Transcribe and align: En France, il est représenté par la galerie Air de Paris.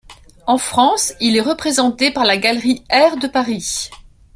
En 0.47 0.57
France, 0.57 1.13
il 1.19 1.37
est 1.37 1.41
représenté 1.41 2.09
par 2.09 2.25
la 2.25 2.35
galerie 2.35 2.83
Air 2.89 3.17
de 3.17 3.27
Paris. 3.27 3.91